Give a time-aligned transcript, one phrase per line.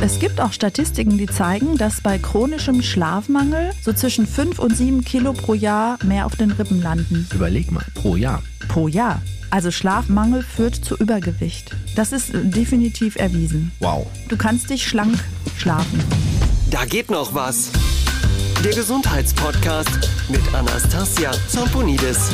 [0.00, 5.04] Es gibt auch Statistiken, die zeigen, dass bei chronischem Schlafmangel so zwischen 5 und 7
[5.04, 7.26] Kilo pro Jahr mehr auf den Rippen landen.
[7.34, 8.42] Überleg mal, pro Jahr.
[8.68, 9.20] Pro Jahr.
[9.50, 11.74] Also Schlafmangel führt zu Übergewicht.
[11.96, 13.72] Das ist definitiv erwiesen.
[13.80, 14.06] Wow.
[14.28, 15.18] Du kannst dich schlank
[15.56, 16.00] schlafen.
[16.70, 17.70] Da geht noch was.
[18.64, 22.30] Der Gesundheitspodcast mit Anastasia Zamponidis.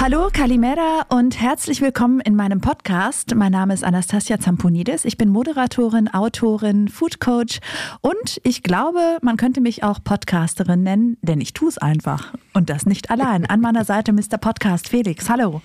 [0.00, 3.34] Hallo, Kalimera und herzlich willkommen in meinem Podcast.
[3.34, 5.04] Mein Name ist Anastasia Zamponidis.
[5.04, 7.58] Ich bin Moderatorin, Autorin, Food Coach
[8.00, 12.32] und ich glaube, man könnte mich auch Podcasterin nennen, denn ich tue es einfach.
[12.54, 13.44] Und das nicht allein.
[13.46, 14.38] An meiner Seite Mr.
[14.40, 15.28] Podcast Felix.
[15.28, 15.62] Hallo.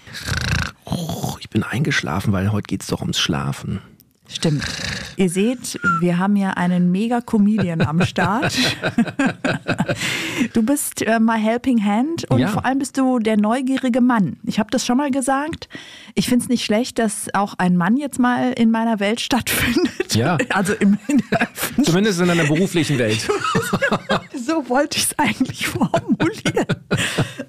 [0.85, 3.81] Oh, ich bin eingeschlafen, weil heute geht es doch ums Schlafen.
[4.27, 4.63] Stimmt.
[5.17, 8.53] Ihr seht, wir haben ja einen Mega-Comedian am Start.
[10.53, 12.47] du bist äh, my helping hand und Ja.
[12.47, 14.37] vor allem bist du der neugierige Mann.
[14.45, 15.69] Ich habe das schon mal gesagt.
[16.15, 20.15] Ich finde es nicht schlecht, dass auch ein Mann jetzt mal in meiner Welt stattfindet.
[20.15, 20.37] Ja.
[20.49, 21.21] Also im, in.
[21.83, 23.27] Zumindest in einer beruflichen Welt.
[24.45, 26.67] So wollte ich es eigentlich formulieren.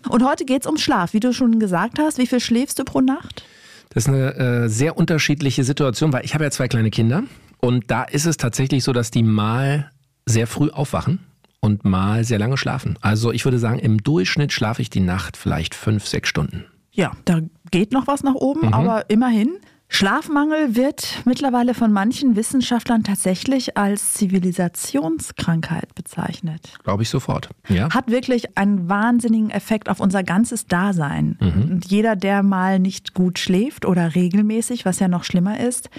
[0.08, 1.12] Und heute geht es um Schlaf.
[1.12, 3.42] Wie du schon gesagt hast, wie viel schläfst du pro Nacht?
[3.90, 7.24] Das ist eine äh, sehr unterschiedliche Situation, weil ich habe ja zwei kleine Kinder
[7.64, 9.90] und da ist es tatsächlich so, dass die mal
[10.26, 11.20] sehr früh aufwachen
[11.60, 12.98] und mal sehr lange schlafen.
[13.00, 16.66] Also ich würde sagen, im Durchschnitt schlafe ich die Nacht vielleicht fünf, sechs Stunden.
[16.92, 19.56] Ja, da geht noch was nach oben, aber immerhin.
[19.94, 26.72] Schlafmangel wird mittlerweile von manchen Wissenschaftlern tatsächlich als Zivilisationskrankheit bezeichnet.
[26.82, 27.50] Glaube ich sofort.
[27.68, 27.88] Ja.
[27.94, 31.38] Hat wirklich einen wahnsinnigen Effekt auf unser ganzes Dasein.
[31.40, 35.90] Und jeder, der mal nicht gut schläft oder regelmäßig, was ja noch schlimmer ist,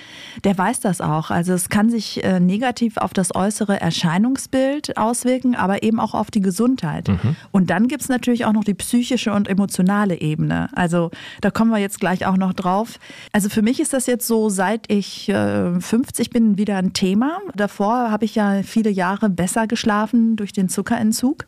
[0.44, 1.32] der weiß das auch.
[1.32, 6.32] Also es kann sich äh, negativ auf das äußere Erscheinungsbild auswirken, aber eben auch auf
[6.32, 7.08] die Gesundheit.
[7.52, 10.68] Und dann gibt es natürlich auch noch die psychische und emotionale Ebene.
[10.76, 13.00] Also da kommen wir jetzt gleich auch noch drauf.
[13.32, 17.39] Also für mich ist das jetzt so, seit ich äh, 50 bin, wieder ein Thema.
[17.55, 21.45] Davor habe ich ja viele Jahre besser geschlafen durch den Zuckerentzug.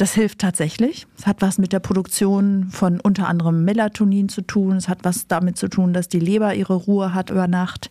[0.00, 1.06] Das hilft tatsächlich.
[1.18, 4.76] Es hat was mit der Produktion von unter anderem Melatonin zu tun.
[4.76, 7.90] Es hat was damit zu tun, dass die Leber ihre Ruhe hat über Nacht.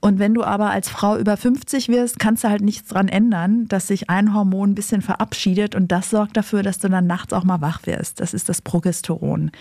[0.00, 3.68] Und wenn du aber als Frau über 50 wirst, kannst du halt nichts dran ändern,
[3.68, 7.32] dass sich ein Hormon ein bisschen verabschiedet und das sorgt dafür, dass du dann nachts
[7.32, 8.18] auch mal wach wirst.
[8.18, 9.52] Das ist das Progesteron.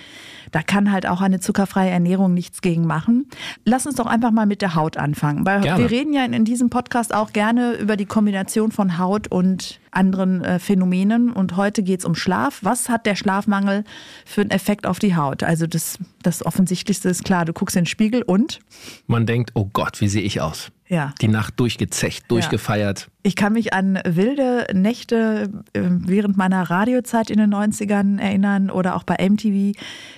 [0.51, 3.27] Da kann halt auch eine zuckerfreie Ernährung nichts gegen machen.
[3.65, 5.83] Lass uns doch einfach mal mit der Haut anfangen, weil Gerne.
[5.83, 9.79] wir reden ja in, in diesem Podcast auch gerne über die Kombination von Haut und
[9.95, 11.31] anderen äh, Phänomenen.
[11.31, 12.59] Und heute geht es um Schlaf.
[12.61, 13.83] Was hat der Schlafmangel
[14.25, 15.43] für einen Effekt auf die Haut?
[15.43, 18.59] Also das, das Offensichtlichste ist klar, du guckst in den Spiegel und
[19.07, 20.71] Man denkt, oh Gott, wie sehe ich aus?
[20.93, 21.13] ja.
[21.21, 23.09] Die Nacht durchgezecht, durchgefeiert.
[23.23, 28.95] Ich kann mich an wilde Nächte äh, während meiner Radiozeit in den 90ern erinnern oder
[28.95, 29.77] auch bei MTV.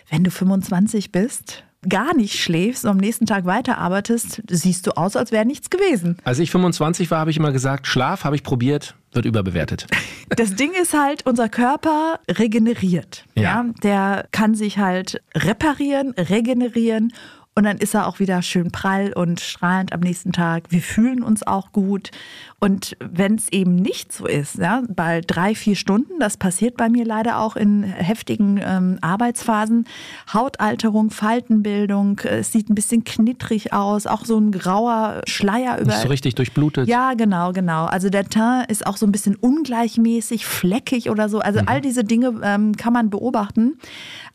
[0.10, 5.16] Wenn du 25 bist, gar nicht schläfst und am nächsten Tag weiterarbeitest, siehst du aus,
[5.16, 6.18] als wäre nichts gewesen.
[6.24, 9.88] Als ich 25 war, habe ich immer gesagt, Schlaf habe ich probiert, wird überbewertet.
[10.30, 13.26] Das Ding ist halt, unser Körper regeneriert.
[13.36, 13.44] Ja.
[13.44, 13.66] Ja.
[13.84, 17.14] Der kann sich halt reparieren, regenerieren
[17.58, 20.66] und dann ist er auch wieder schön prall und strahlend am nächsten Tag.
[20.72, 22.12] Wir fühlen uns auch gut.
[22.60, 26.90] Und wenn es eben nicht so ist, ja, bei drei, vier Stunden, das passiert bei
[26.90, 29.88] mir leider auch in heftigen ähm, Arbeitsphasen,
[30.34, 35.92] Hautalterung, Faltenbildung, äh, es sieht ein bisschen knittrig aus, auch so ein grauer Schleier über
[35.92, 36.90] Nicht so richtig durchblutet.
[36.90, 37.86] ja, genau, genau.
[37.86, 41.40] Also der Teint ist auch so ein bisschen ungleichmäßig, fleckig oder so.
[41.40, 43.78] Also all diese Dinge ähm, kann man beobachten.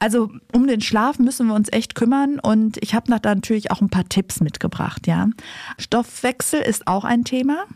[0.00, 3.80] Also um den Schlaf müssen wir uns echt kümmern und ich habe da natürlich auch
[3.82, 5.06] ein paar Tipps mitgebracht.
[5.06, 5.28] Ja,
[5.78, 7.66] Stoffwechsel ist auch ein Thema.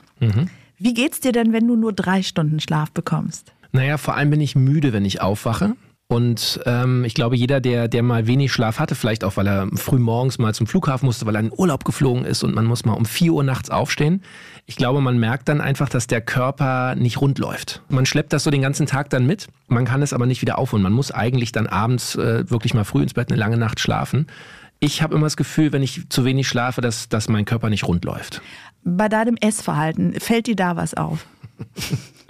[0.78, 3.52] Wie geht's dir denn, wenn du nur drei Stunden Schlaf bekommst?
[3.72, 5.76] Naja, vor allem bin ich müde, wenn ich aufwache.
[6.06, 9.68] Und ähm, ich glaube, jeder, der, der mal wenig Schlaf hatte, vielleicht auch, weil er
[9.74, 12.84] früh morgens mal zum Flughafen musste, weil er in Urlaub geflogen ist und man muss
[12.84, 14.22] mal um 4 Uhr nachts aufstehen.
[14.66, 17.82] Ich glaube, man merkt dann einfach, dass der Körper nicht rund läuft.
[17.88, 20.58] Man schleppt das so den ganzen Tag dann mit, man kann es aber nicht wieder
[20.58, 20.82] aufholen.
[20.82, 24.26] Man muss eigentlich dann abends äh, wirklich mal früh ins Bett eine lange Nacht schlafen.
[24.80, 27.88] Ich habe immer das Gefühl, wenn ich zu wenig schlafe, dass, dass mein Körper nicht
[27.88, 28.42] rund läuft.
[28.84, 31.24] Bei deinem Essverhalten, fällt dir da was auf?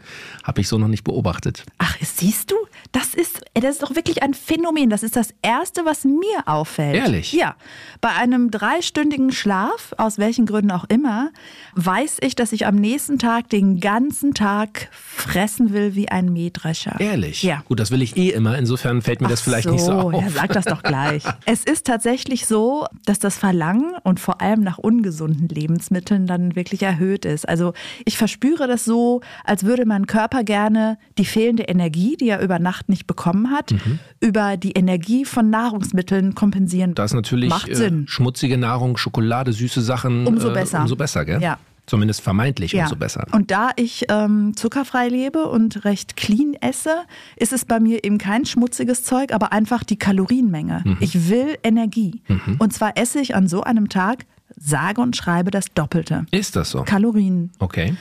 [0.44, 1.64] Habe ich so noch nicht beobachtet.
[1.79, 2.56] Ach, siehst du?
[2.93, 4.91] Das ist, das ist doch wirklich ein Phänomen.
[4.91, 6.94] Das ist das Erste, was mir auffällt.
[6.94, 7.32] Ehrlich?
[7.32, 7.56] Ja.
[8.02, 11.31] Bei einem dreistündigen Schlaf, aus welchen Gründen auch immer,
[11.76, 17.00] weiß ich, dass ich am nächsten Tag den ganzen Tag fressen will wie ein Mähdrescher.
[17.00, 17.43] Ehrlich?
[17.43, 17.62] Ja.
[17.67, 18.58] Gut, das will ich eh immer.
[18.58, 20.12] Insofern fällt mir das Ach vielleicht nicht so auf.
[20.12, 21.25] Ja, sag das doch gleich.
[21.46, 26.82] es ist tatsächlich so, dass das Verlangen und vor allem nach ungesunden Lebensmitteln dann wirklich
[26.82, 27.49] erhöht ist.
[27.49, 27.73] Also
[28.05, 32.58] ich verspüre das so, als würde mein Körper gerne die fehlende Energie, die er über
[32.58, 33.98] Nacht nicht bekommen hat, Mhm.
[34.20, 36.94] über die Energie von Nahrungsmitteln kompensieren.
[36.94, 38.06] Da ist natürlich Macht äh, Sinn.
[38.08, 40.26] schmutzige Nahrung, Schokolade, süße Sachen.
[40.26, 40.81] Umso äh, besser.
[40.81, 41.40] Umso besser, gell?
[41.40, 41.58] Ja.
[41.86, 42.84] Zumindest vermeintlich Ja.
[42.84, 43.26] umso besser.
[43.32, 46.94] Und da ich ähm, zuckerfrei lebe und recht clean esse,
[47.36, 50.81] ist es bei mir eben kein schmutziges Zeug, aber einfach die Kalorienmenge.
[50.84, 50.96] Mhm.
[51.00, 52.22] Ich will Energie.
[52.58, 54.25] Und zwar esse ich an so einem Tag
[54.56, 56.25] sage und schreibe das Doppelte.
[56.31, 56.84] Ist das so?
[56.84, 57.50] Kalorien.
[57.58, 57.94] Okay.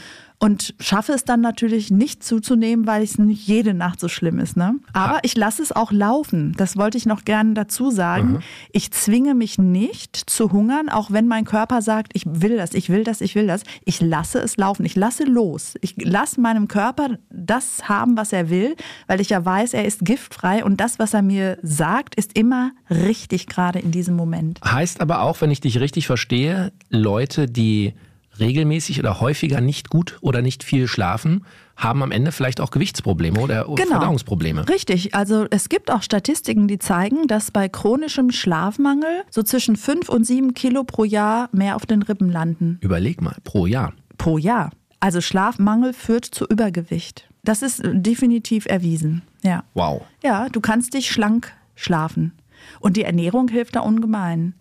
[0.44, 4.58] Und schaffe es dann natürlich nicht zuzunehmen, weil es nicht jede Nacht so schlimm ist.
[4.58, 4.76] Ne?
[4.92, 6.54] Aber ich lasse es auch laufen.
[6.58, 8.40] Das wollte ich noch gerne dazu sagen.
[8.74, 12.90] Ich zwinge mich nicht zu hungern, auch wenn mein Körper sagt, ich will das, ich
[12.90, 13.64] will das, ich will das.
[13.86, 14.86] Ich lasse es laufen.
[14.86, 15.76] Ich lasse los.
[15.80, 18.76] Ich lasse meinem Körper das haben, was er will,
[19.08, 22.72] weil ich ja weiß, er ist giftfrei und das, was er mir sagt, ist immer
[22.90, 24.60] richtig gerade in diesem Moment.
[24.66, 27.94] Heißt aber auch, wenn ich dich richtig verstehe, Leute, die
[28.40, 31.46] regelmäßig oder häufiger nicht gut oder nicht viel schlafen,
[31.76, 33.92] haben am Ende vielleicht auch Gewichtsprobleme oder Genau.
[33.92, 34.68] Verdauungsprobleme.
[34.70, 40.10] Richtig, also es gibt auch Statistiken, die zeigen, dass bei chronischem Schlafmangel so zwischen 5
[40.10, 42.78] und 7 Kilo pro Jahr mehr auf den Rippen landen.
[42.82, 43.94] Überleg mal, pro Jahr.
[44.18, 44.72] Pro Jahr.
[45.00, 47.28] Also Schlafmangel führt zu Übergewicht.
[47.44, 49.22] Das ist definitiv erwiesen.
[49.44, 49.64] Ja.
[49.74, 50.04] Wow.
[50.24, 52.32] Ja, du kannst dich schlank schlafen.
[52.80, 54.54] Und die Ernährung hilft da ungemein.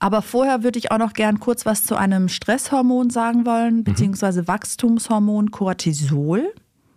[0.00, 4.48] Aber vorher würde ich auch noch gern kurz was zu einem Stresshormon sagen wollen, beziehungsweise
[4.48, 6.52] Wachstumshormon Cortisol.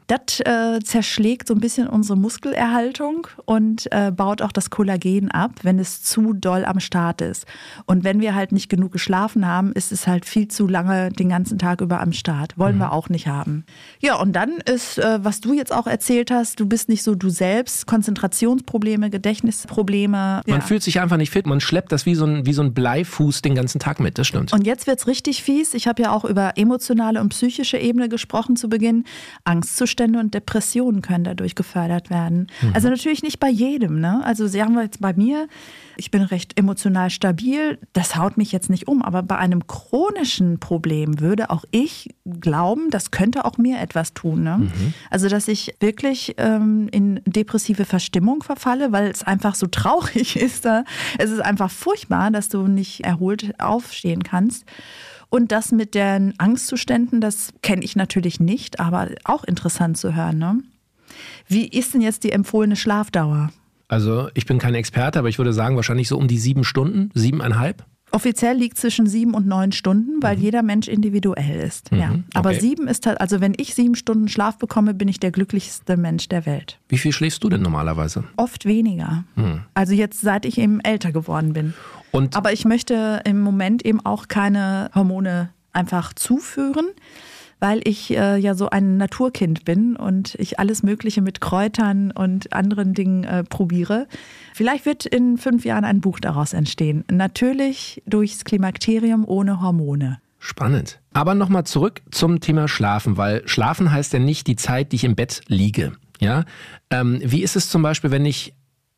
[0.08, 5.52] Das äh, zerschlägt so ein bisschen unsere Muskelerhaltung und äh, baut auch das Kollagen ab,
[5.64, 7.46] wenn es zu doll am Start ist.
[7.86, 11.30] Und wenn wir halt nicht genug geschlafen haben, ist es halt viel zu lange den
[11.30, 12.58] ganzen Tag über am Start.
[12.58, 13.66] Wollen wir auch nicht haben.
[14.00, 17.16] Ja, und dann ist, äh, was du jetzt auch erzählt hast, du bist nicht so
[17.16, 20.42] du selbst, Konzentrationsprobleme, Gedächtnisprobleme.
[20.48, 20.62] Man Ja.
[20.62, 23.42] fühlt sich einfach nicht fit, man schleppt das wie so ein, wie so ein Bleifuß
[23.42, 24.54] den ganzen Tag mit, das stimmt.
[24.54, 25.74] Und jetzt wird's richtig fies.
[25.74, 29.06] Ich habe ja auch über emotionale und psychische Ebene gesprochen zu Beginn.
[30.04, 32.48] Angstzustände und Depressionen können dadurch gefördert werden.
[32.74, 34.00] Also natürlich nicht bei jedem.
[34.00, 34.22] Ne?
[34.24, 35.48] Also sagen wir jetzt bei mir,
[35.98, 37.78] ich bin recht emotional stabil.
[37.94, 39.02] Das haut mich jetzt nicht um.
[39.02, 44.44] Aber bei einem chronischen Problem würde auch ich glauben, das könnte auch mir etwas tun.
[44.44, 44.72] Ne?
[45.10, 50.66] Also dass ich wirklich ähm, in depressive Verstimmung verfalle, weil es einfach so traurig ist.
[50.66, 50.84] Da.
[51.18, 54.66] Es ist einfach furchtbar, dass du nicht erholt aufstehen kannst.
[55.34, 60.38] Und das mit den Angstzuständen, das kenne ich natürlich nicht, aber auch interessant zu hören.
[60.38, 60.60] Ne?
[61.48, 63.52] Wie ist denn jetzt die empfohlene Schlafdauer?
[63.88, 67.10] Also ich bin kein Experte, aber ich würde sagen, wahrscheinlich so um die sieben Stunden,
[67.16, 67.84] siebeneinhalb.
[68.14, 71.90] Offiziell liegt zwischen sieben und neun Stunden, weil jeder Mensch individuell ist.
[71.92, 72.14] Ja.
[72.36, 72.60] Aber okay.
[72.60, 76.30] sieben ist halt, also wenn ich sieben Stunden Schlaf bekomme, bin ich der glücklichste Mensch
[76.30, 76.80] der Welt.
[76.90, 78.24] Wie viel schläfst du denn normalerweise?
[78.38, 79.24] Oft weniger.
[79.74, 81.74] Also jetzt, seit ich eben älter geworden bin.
[82.12, 86.86] Und Aber ich möchte im Moment eben auch keine Hormone einfach zuführen,
[87.64, 92.52] weil ich äh, ja so ein Naturkind bin und ich alles Mögliche mit Kräutern und
[92.52, 94.06] anderen Dingen äh, probiere.
[94.54, 97.06] Vielleicht wird in fünf Jahren ein Buch daraus entstehen.
[97.10, 100.20] Natürlich durchs Klimakterium ohne Hormone.
[100.40, 101.00] Spannend.
[101.14, 105.06] Aber nochmal zurück zum Thema Schlafen, weil Schlafen heißt ja nicht die Zeit, die ich
[105.06, 105.94] im Bett liege.
[106.20, 106.44] Ja?
[106.90, 108.54] Ähm, wie ist es zum Beispiel, wenn ich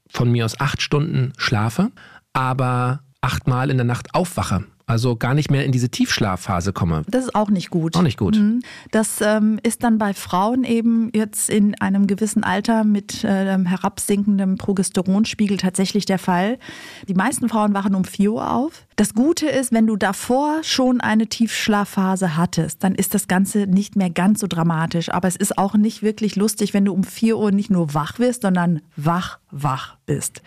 [0.10, 1.92] von mir aus acht Stunden schlafe,
[2.34, 4.64] aber achtmal in der Nacht aufwache?
[4.88, 7.04] Also gar nicht mehr in diese Tiefschlafphase komme.
[7.08, 7.96] Das ist auch nicht gut.
[7.96, 8.38] Auch nicht gut.
[8.38, 8.62] Mhm.
[8.92, 14.58] Das ähm, ist dann bei Frauen eben jetzt in einem gewissen Alter mit ähm, herabsinkendem
[14.58, 16.60] Progesteronspiegel tatsächlich der Fall.
[17.08, 18.86] Die meisten Frauen wachen um 4 Uhr auf.
[18.96, 23.96] Das Gute ist, wenn du davor schon eine Tiefschlafphase hattest, dann ist das Ganze nicht
[23.96, 25.10] mehr ganz so dramatisch.
[25.10, 28.20] Aber es ist auch nicht wirklich lustig, wenn du um 4 Uhr nicht nur wach
[28.20, 30.42] wirst, sondern wach, wach bist.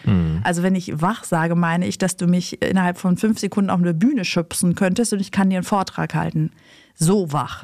[0.45, 3.81] Also wenn ich wach sage, meine ich, dass du mich innerhalb von fünf Sekunden auf
[3.81, 6.53] eine Bühne schubsen könntest und ich kann dir einen Vortrag halten.
[6.95, 7.63] So wach.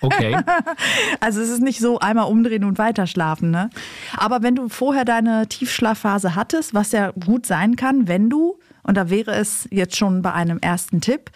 [0.00, 0.36] Okay.
[1.20, 3.50] Also es ist nicht so einmal umdrehen und weiter schlafen.
[3.50, 3.70] Ne?
[4.16, 8.96] Aber wenn du vorher deine Tiefschlafphase hattest, was ja gut sein kann, wenn du, und
[8.96, 11.30] da wäre es jetzt schon bei einem ersten Tipp,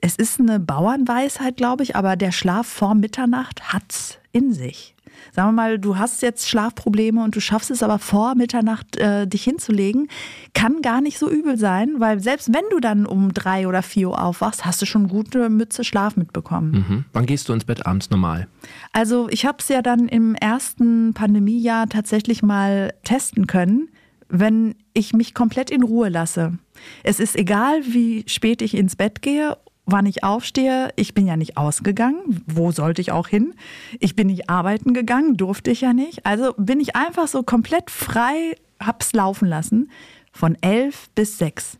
[0.00, 4.94] es ist eine Bauernweisheit, glaube ich, aber der Schlaf vor Mitternacht hat's in sich.
[5.32, 9.26] Sagen wir mal, du hast jetzt Schlafprobleme und du schaffst es aber vor Mitternacht äh,
[9.26, 10.08] dich hinzulegen,
[10.54, 14.10] kann gar nicht so übel sein, weil selbst wenn du dann um drei oder vier
[14.10, 16.70] Uhr aufwachst, hast du schon gute Mütze Schlaf mitbekommen.
[16.72, 17.04] mhm.
[17.12, 18.48] Wann gehst du ins Bett abends normal?
[18.92, 23.88] Also ich habe es ja dann im ersten Pandemiejahr tatsächlich mal testen können,
[24.28, 26.58] wenn ich mich komplett in Ruhe lasse.
[27.02, 29.56] Es ist egal, wie spät ich ins Bett gehe,
[29.90, 30.90] wann ich aufstehe.
[30.96, 32.42] Ich bin ja nicht ausgegangen.
[32.46, 33.54] Wo sollte ich auch hin?
[33.98, 36.26] Ich bin nicht arbeiten gegangen, durfte ich ja nicht.
[36.26, 39.90] Also bin ich einfach so komplett frei, hab's laufen lassen.
[40.32, 41.78] Von elf bis sechs.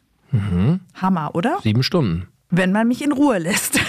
[0.95, 1.59] Hammer, oder?
[1.63, 2.29] Sieben Stunden.
[2.51, 3.81] wenn man mich in Ruhe lässt.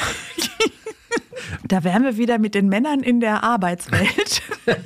[1.68, 4.42] da wären wir wieder mit den Männern in der Arbeitswelt.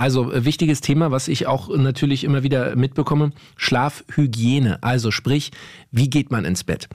[0.00, 4.82] Also äh, wichtiges Thema, was ich auch natürlich immer wieder mitbekomme, Schlafhygiene.
[4.82, 5.50] Also sprich,
[5.90, 6.88] wie geht man ins Bett?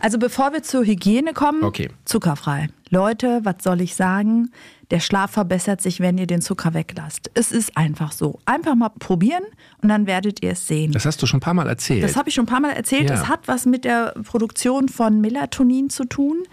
[0.00, 1.90] Also bevor wir zur Hygiene kommen, Okay.
[2.04, 2.68] zuckerfrei.
[2.88, 4.50] Leute, was soll ich sagen?
[4.92, 7.30] Der Schlaf verbessert sich, wenn ihr den Zucker weglasst.
[7.34, 8.38] Es ist einfach so.
[8.46, 9.42] Einfach mal probieren
[9.82, 10.92] und dann werdet ihr es sehen.
[10.92, 12.04] Das hast du schon ein paar Mal erzählt.
[12.04, 13.10] Das habe ich schon ein paar Mal erzählt.
[13.10, 13.16] Ja.
[13.16, 16.44] Es hat was mit der Produktion von Melatonin zu tun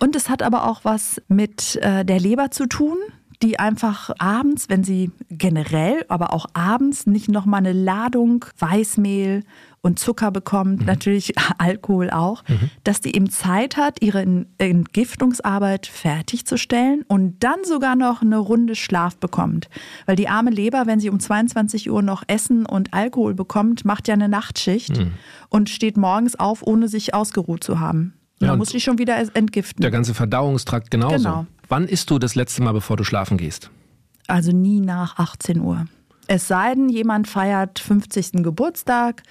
[0.00, 2.96] und es hat aber auch was mit äh, der Leber zu tun,
[3.42, 9.42] die einfach abends, wenn sie generell, aber auch abends nicht nochmal eine Ladung Weißmehl
[9.82, 12.44] und Zucker bekommt, natürlich Alkohol auch,
[12.84, 14.24] dass die eben Zeit hat, ihre
[14.58, 19.68] Entgiftungsarbeit fertigzustellen und dann sogar noch eine Runde Schlaf bekommt.
[20.06, 24.06] Weil die arme Leber, wenn sie um 22 Uhr noch Essen und Alkohol bekommt, macht
[24.06, 25.04] ja eine Nachtschicht
[25.48, 28.14] und steht morgens auf, ohne sich ausgeruht zu haben.
[28.40, 29.82] Ja, und muss sie schon wieder entgiften.
[29.82, 31.16] Der ganze Verdauungstrakt genauso.
[31.16, 31.46] Genau.
[31.72, 33.70] Wann isst du das letzte Mal, bevor du schlafen gehst?
[34.26, 35.86] Also nie nach 18 Uhr.
[36.26, 38.42] Es sei denn, jemand feiert 50.
[38.42, 39.22] Geburtstag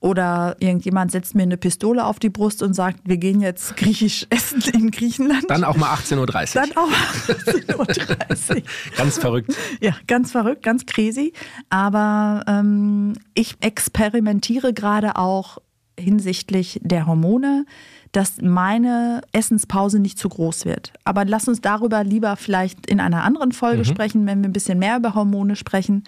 [0.00, 4.26] oder irgendjemand setzt mir eine Pistole auf die Brust und sagt, wir gehen jetzt griechisch
[4.30, 5.44] essen in Griechenland.
[5.48, 6.62] Dann auch mal 18.30 Uhr.
[6.62, 8.62] Dann auch 18.30 Uhr.
[8.96, 9.54] Ganz verrückt.
[9.82, 11.34] Ja, ganz verrückt, ganz crazy.
[11.68, 15.58] Aber ähm, ich experimentiere gerade auch
[15.98, 17.66] hinsichtlich der Hormone,
[18.12, 20.92] dass meine Essenspause nicht zu groß wird.
[21.04, 24.78] Aber lass uns darüber lieber vielleicht in einer anderen Folge sprechen, wenn wir ein bisschen
[24.78, 26.04] mehr über Hormone sprechen.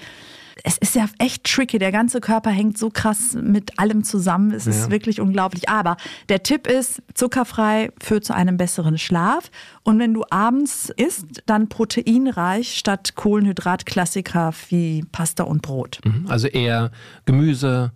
[0.65, 1.79] Es ist ja echt tricky.
[1.79, 4.53] Der ganze Körper hängt so krass mit allem zusammen.
[4.53, 4.91] Es ist Ja.
[4.91, 5.69] wirklich unglaublich.
[5.71, 5.97] Aber
[6.29, 9.51] der Tipp ist, zuckerfrei führt zu einem besseren Schlaf.
[9.83, 16.01] Und wenn du abends isst, dann proteinreich statt Kohlenhydratklassiker wie Pasta und Brot.
[16.05, 16.27] Mhm.
[16.29, 16.91] Also eher
[17.25, 17.93] Gemüse,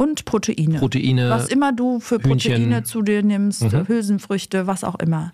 [0.00, 0.78] Und Proteine.
[0.78, 2.52] Proteine, Was immer du für Hühnchen.
[2.54, 5.30] Proteine zu dir nimmst, Hülsenfrüchte, was auch immer.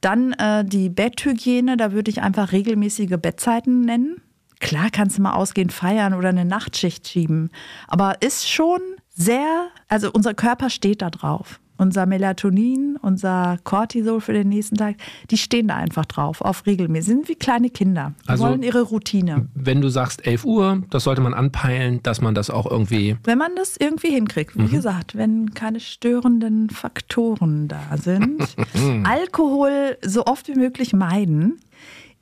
[0.00, 4.16] Dann äh, die Betthygiene, da würde ich einfach regelmäßige Bettzeiten nennen.
[4.58, 7.50] Klar kannst du mal ausgehen, feiern oder eine Nachtschicht schieben.
[7.86, 8.80] Aber ist schon
[9.14, 11.60] sehr, also unser Körper steht da drauf.
[11.78, 14.96] Unser Melatonin, unser Cortisol für den nächsten Tag,
[15.30, 17.08] die stehen da einfach drauf, auf regelmäßig.
[17.08, 18.12] Sind wie kleine Kinder.
[18.24, 19.48] Die Also- wollen ihre Routine.
[19.54, 23.16] wenn du sagst 11 Uhr, das sollte man anpeilen, dass man das auch irgendwie.
[23.24, 28.42] Wenn man das irgendwie hinkriegt, wie gesagt, wenn keine störenden Faktoren da sind.
[29.04, 31.58] Alkohol so oft wie möglich meiden.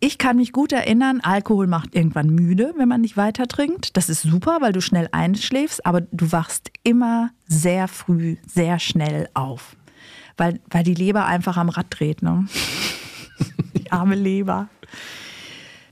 [0.03, 3.99] Ich kann mich gut erinnern, Alkohol macht irgendwann müde, wenn man nicht weiter trinkt.
[3.99, 9.29] Das ist super, weil du schnell einschläfst, aber du wachst immer sehr früh, sehr schnell
[9.35, 9.77] auf.
[10.39, 12.23] Weil, weil die Leber einfach am Rad dreht.
[12.23, 12.47] Ne?
[13.77, 14.71] Die arme Leber.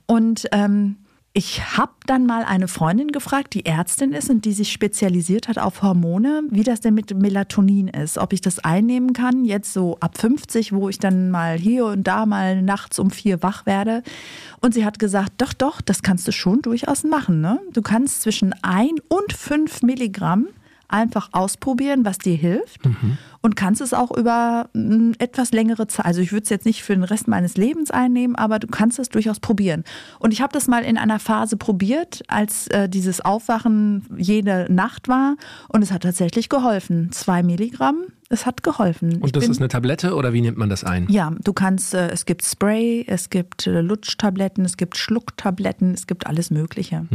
[0.06, 0.96] Und ähm,
[1.38, 5.56] ich habe dann mal eine Freundin gefragt, die Ärztin ist und die sich spezialisiert hat
[5.56, 8.18] auf Hormone, wie das denn mit Melatonin ist.
[8.18, 12.08] Ob ich das einnehmen kann, jetzt so ab 50, wo ich dann mal hier und
[12.08, 14.02] da mal nachts um vier wach werde.
[14.60, 17.40] Und sie hat gesagt, doch, doch, das kannst du schon durchaus machen.
[17.40, 17.60] Ne?
[17.72, 20.48] Du kannst zwischen ein und fünf Milligramm
[20.88, 22.80] einfach ausprobieren, was dir hilft
[23.42, 26.82] und kannst es auch über mm, etwas längere Zeit, also ich würde es jetzt nicht
[26.82, 29.84] für den Rest meines Lebens einnehmen, aber du kannst es durchaus probieren.
[30.18, 35.08] Und ich habe das mal in einer Phase probiert, als äh, dieses Aufwachen jede Nacht
[35.08, 35.36] war
[35.68, 37.12] und es hat tatsächlich geholfen.
[37.12, 39.18] Zwei Milligramm, es hat geholfen.
[39.20, 41.06] Und das bin- ist eine Tablette oder wie nimmt man das ein?
[41.10, 46.06] ja, du kannst, äh, es gibt Spray, es gibt äh, Lutschtabletten, es gibt Schlucktabletten, es
[46.06, 47.06] gibt alles Mögliche.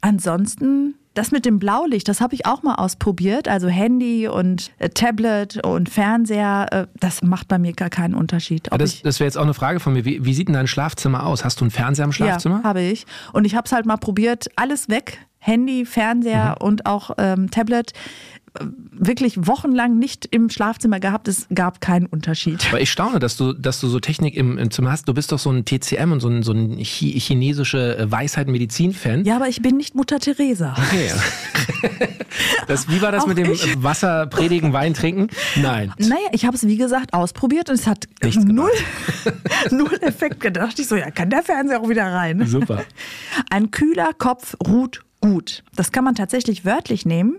[0.00, 3.48] Ansonsten, das mit dem Blaulicht, das habe ich auch mal ausprobiert.
[3.48, 8.68] Also Handy und äh, Tablet und Fernseher, äh, das macht bei mir gar keinen Unterschied.
[8.70, 10.04] Ja, das das wäre jetzt auch eine Frage von mir.
[10.04, 11.44] Wie, wie sieht denn dein Schlafzimmer aus?
[11.44, 12.58] Hast du einen Fernseher im Schlafzimmer?
[12.62, 13.06] Ja, habe ich.
[13.32, 15.18] Und ich habe es halt mal probiert, alles weg.
[15.38, 16.66] Handy, Fernseher Mhm.
[16.66, 17.92] und auch ähm, Tablet.
[18.58, 18.64] Äh,
[18.96, 21.28] Wirklich wochenlang nicht im Schlafzimmer gehabt.
[21.28, 22.64] Es gab keinen Unterschied.
[22.68, 25.08] Aber ich staune, dass du, dass du so Technik im, im Zimmer hast.
[25.08, 29.24] Du bist doch so ein TCM und so ein, so ein chi chinesische äh, Weisheit-Medizin-Fan.
[29.24, 30.76] Ja, aber ich bin nicht Mutter Teresa.
[30.78, 31.10] Okay.
[32.68, 33.82] das, wie war das Auch mit dem ich.
[33.82, 35.28] Wasser predigen, Wein trinken?
[35.56, 35.92] Nein.
[35.98, 38.70] Naja, ich habe es wie gesagt ausprobiert und es hat Nichts null,
[39.70, 40.78] null Effekt gedacht.
[40.78, 42.46] Ich so, ja, kann der Fernseher auch wieder rein.
[42.46, 42.84] Super.
[43.50, 45.64] Ein kühler Kopf ruht gut.
[45.74, 47.38] Das kann man tatsächlich wörtlich nehmen.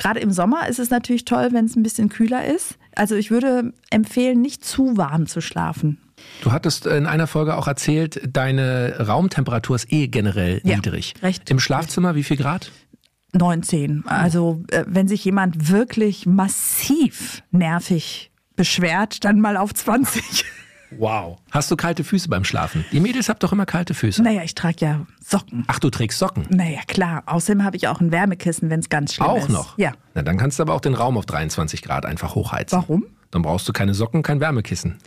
[0.00, 2.76] Gerade im Sommer ist es natürlich toll, wenn es ein bisschen kühler ist.
[2.96, 5.98] Also ich würde empfehlen, nicht zu warm zu schlafen.
[6.42, 11.14] Du hattest in einer Folge auch erzählt, deine Raumtemperatur ist eh generell Ja, niedrig.
[11.22, 11.48] recht.
[11.50, 12.72] Im Schlafzimmer wie viel Grad?
[13.32, 14.04] 19.
[14.06, 20.44] Also äh, wenn sich jemand wirklich massiv nervig beschwert, dann mal auf 20.
[20.98, 21.38] Wow.
[21.50, 22.84] Hast du kalte Füße beim Schlafen?
[22.92, 24.22] Die Mädels habt doch immer kalte Füße.
[24.22, 25.64] Naja, ich trage ja Socken.
[25.66, 26.46] Ach, du trägst Socken.
[26.50, 27.22] Naja, klar.
[27.26, 29.44] Außerdem habe ich auch ein Wärmekissen, wenn es ganz schlimm ist.
[29.44, 29.78] Auch noch?
[29.78, 29.92] Ja.
[30.14, 32.78] Na, dann kannst du aber auch den Raum auf 23 Grad einfach hochheizen.
[32.78, 33.06] Warum?
[33.30, 34.98] Dann brauchst du keine Socken, kein Wärmekissen.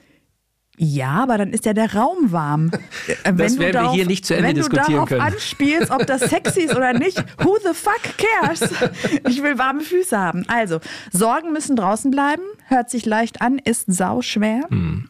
[0.77, 2.71] Ja, aber dann ist ja der Raum warm.
[3.25, 5.09] Äh, das werden darauf, wir hier nicht zu Ende diskutieren können.
[5.09, 8.61] Wenn du darauf anspielst, ob das sexy ist oder nicht, who the fuck cares?
[9.27, 10.45] Ich will warme Füße haben.
[10.47, 10.79] Also,
[11.11, 14.61] Sorgen müssen draußen bleiben, hört sich leicht an, ist sauschwer.
[14.69, 15.09] Hm.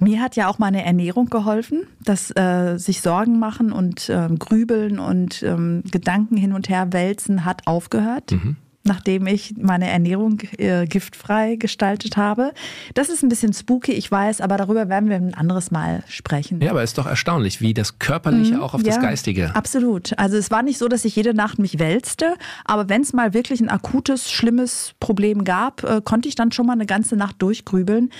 [0.00, 4.98] Mir hat ja auch meine Ernährung geholfen, dass äh, sich Sorgen machen und äh, grübeln
[4.98, 8.32] und ähm, Gedanken hin und her wälzen hat aufgehört.
[8.32, 12.52] Mhm nachdem ich meine Ernährung äh, giftfrei gestaltet habe.
[12.94, 16.60] Das ist ein bisschen spooky, ich weiß, aber darüber werden wir ein anderes Mal sprechen.
[16.62, 19.54] Ja, aber es ist doch erstaunlich, wie das Körperliche mhm, auch auf ja, das Geistige.
[19.54, 20.18] Absolut.
[20.18, 23.34] Also es war nicht so, dass ich jede Nacht mich wälzte, aber wenn es mal
[23.34, 27.36] wirklich ein akutes, schlimmes Problem gab, äh, konnte ich dann schon mal eine ganze Nacht
[27.42, 28.10] durchgrübeln.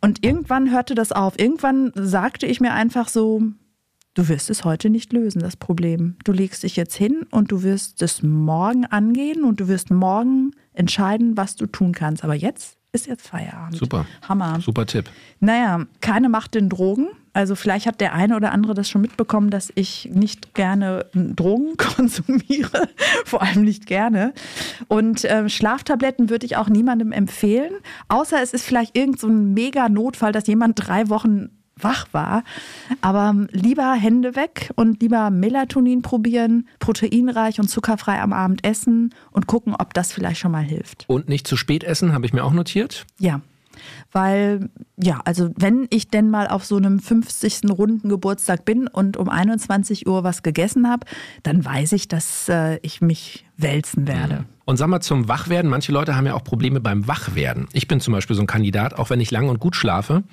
[0.00, 1.38] Und irgendwann hörte das auf.
[1.38, 3.42] Irgendwann sagte ich mir einfach so,
[4.16, 6.16] Du wirst es heute nicht lösen, das Problem.
[6.24, 10.52] Du legst dich jetzt hin und du wirst es morgen angehen und du wirst morgen
[10.72, 12.24] entscheiden, was du tun kannst.
[12.24, 13.76] Aber jetzt ist jetzt Feierabend.
[13.76, 14.06] Super.
[14.28, 14.60] Hammer.
[14.60, 15.10] Super Tipp.
[15.40, 17.08] Naja, keine Macht in Drogen.
[17.32, 21.76] Also vielleicht hat der eine oder andere das schon mitbekommen, dass ich nicht gerne Drogen
[21.76, 22.88] konsumiere,
[23.26, 24.32] vor allem nicht gerne.
[24.88, 27.74] Und äh, Schlaftabletten würde ich auch niemandem empfehlen,
[28.08, 32.42] außer es ist vielleicht irgendein so mega Notfall, dass jemand drei Wochen wach war.
[33.00, 39.46] Aber lieber Hände weg und lieber Melatonin probieren, proteinreich und zuckerfrei am Abend essen und
[39.46, 41.04] gucken, ob das vielleicht schon mal hilft.
[41.08, 43.06] Und nicht zu spät essen, habe ich mir auch notiert.
[43.18, 43.40] Ja.
[44.10, 47.68] Weil, ja, also wenn ich denn mal auf so einem 50.
[47.70, 51.06] runden Geburtstag bin und um 21 Uhr was gegessen habe,
[51.42, 54.46] dann weiß ich, dass äh, ich mich wälzen werde.
[54.64, 57.68] Und sag mal zum Wachwerden, manche Leute haben ja auch Probleme beim Wachwerden.
[57.72, 60.24] Ich bin zum Beispiel so ein Kandidat, auch wenn ich lang und gut schlafe,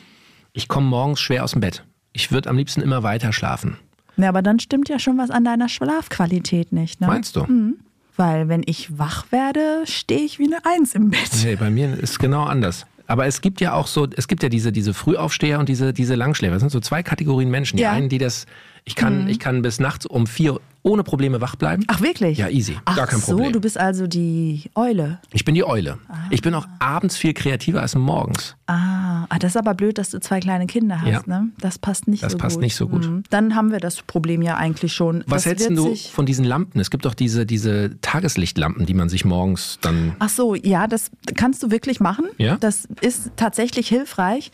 [0.53, 1.83] ich komme morgens schwer aus dem Bett.
[2.13, 3.77] Ich würde am liebsten immer weiter schlafen.
[4.17, 7.07] Ja, aber dann stimmt ja schon was an deiner Schlafqualität nicht, ne?
[7.07, 7.43] Meinst du?
[7.43, 7.79] Mhm.
[8.15, 11.31] Weil wenn ich wach werde, stehe ich wie eine Eins im Bett.
[11.43, 12.85] Nee, bei mir ist es genau anders.
[13.07, 16.13] Aber es gibt ja auch so, es gibt ja diese, diese Frühaufsteher und diese, diese
[16.15, 16.53] Langschläfer.
[16.53, 17.77] Das sind so zwei Kategorien Menschen.
[17.77, 17.91] Die ja.
[17.91, 18.45] einen, die das,
[18.85, 19.27] ich kann, mhm.
[19.29, 21.85] ich kann bis nachts um vier ohne Probleme wach bleiben.
[21.87, 22.37] Ach wirklich?
[22.37, 22.77] Ja, easy.
[22.83, 23.47] Ach Gar kein Problem.
[23.47, 25.19] so, du bist also die Eule.
[25.31, 25.97] Ich bin die Eule.
[26.09, 26.15] Ah.
[26.29, 28.57] Ich bin auch abends viel kreativer als morgens.
[28.67, 31.21] Ah, ah, das ist aber blöd, dass du zwei kleine Kinder hast, ja.
[31.25, 31.49] ne?
[31.59, 32.43] Das passt nicht das so gut.
[32.43, 33.09] Das passt nicht so gut.
[33.09, 33.23] Mhm.
[33.29, 35.23] Dann haben wir das Problem ja eigentlich schon.
[35.25, 36.81] Was das hältst du von diesen Lampen?
[36.81, 40.17] Es gibt doch diese, diese Tageslichtlampen, die man sich morgens dann.
[40.19, 42.25] Ach so, ja, das kannst du wirklich machen.
[42.37, 42.57] Ja?
[42.57, 44.51] Das ist tatsächlich hilfreich.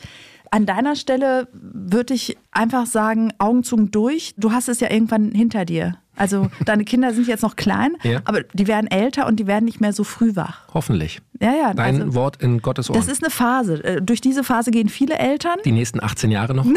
[0.51, 4.33] An deiner Stelle würde ich einfach sagen, Augen zu durch.
[4.37, 5.97] Du hast es ja irgendwann hinter dir.
[6.15, 8.19] Also deine Kinder sind jetzt noch klein, ja.
[8.25, 10.67] aber die werden älter und die werden nicht mehr so früh wach.
[10.73, 11.21] Hoffentlich.
[11.41, 11.73] Ja, ja.
[11.73, 12.99] Dein also, Wort in Gottes Ohren.
[12.99, 13.83] Das ist eine Phase.
[13.83, 15.59] Äh, durch diese Phase gehen viele Eltern.
[15.63, 16.65] Die nächsten 18 Jahre noch?
[16.65, 16.75] Nein.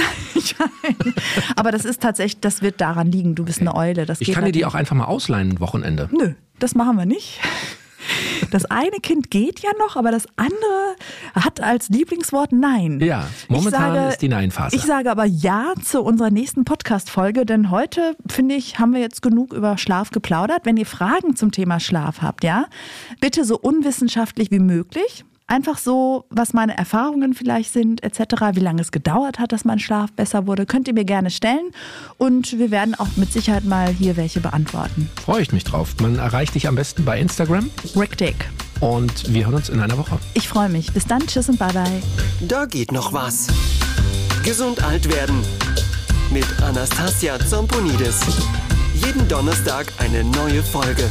[1.56, 3.34] aber das ist tatsächlich, das wird daran liegen.
[3.34, 3.68] Du bist okay.
[3.68, 4.06] eine Eule.
[4.06, 6.08] Das ich kann dir die auch einfach mal ausleihen, ein Wochenende.
[6.12, 7.40] Nö, das machen wir nicht.
[8.52, 10.96] Das eine Kind geht ja noch, aber das andere
[11.34, 13.00] hat als Lieblingswort Nein.
[13.00, 14.76] Ja, momentan sage, ist die Nein-Phase.
[14.76, 19.22] Ich sage aber Ja zu unserer nächsten Podcast-Folge, denn heute, finde ich, haben wir jetzt
[19.22, 20.66] genug über Schlaf geplaudert.
[20.66, 22.66] Wenn ihr Fragen zum Thema Schlaf habt, ja,
[23.20, 25.24] bitte so unwissenschaftlich wie möglich.
[25.52, 29.78] Einfach so, was meine Erfahrungen vielleicht sind, etc., wie lange es gedauert hat, dass mein
[29.78, 31.72] Schlaf besser wurde, könnt ihr mir gerne stellen.
[32.16, 35.10] Und wir werden auch mit Sicherheit mal hier welche beantworten.
[35.22, 35.94] Freue ich mich drauf.
[36.00, 37.68] Man erreicht dich am besten bei Instagram.
[37.94, 38.48] Rick Dick.
[38.80, 40.18] Und wir hören uns in einer Woche.
[40.32, 40.90] Ich freue mich.
[40.94, 41.26] Bis dann.
[41.26, 42.02] Tschüss und bye bye.
[42.48, 43.48] Da geht noch was.
[44.46, 45.36] Gesund alt werden.
[46.30, 48.20] Mit Anastasia Zamponidis.
[49.04, 51.10] Jeden Donnerstag eine neue Folge.